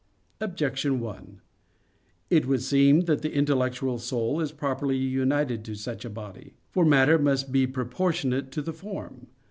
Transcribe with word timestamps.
Objection 0.39 0.99
1: 0.99 1.41
It 2.31 2.47
would 2.47 2.63
seem 2.63 3.01
that 3.01 3.21
the 3.21 3.31
intellectual 3.35 3.99
soul 3.99 4.41
is 4.41 4.49
improperly 4.49 4.97
united 4.97 5.63
to 5.65 5.75
such 5.75 6.03
a 6.05 6.09
body. 6.09 6.55
For 6.71 6.83
matter 6.85 7.19
must 7.19 7.51
be 7.51 7.67
proportionate 7.67 8.51
to 8.53 8.63
the 8.63 8.73
form. 8.73 9.27